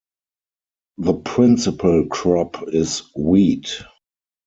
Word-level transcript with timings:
The 0.97 1.13
principal 1.13 2.07
crop 2.07 2.57
is 2.69 3.03
wheat. 3.15 3.83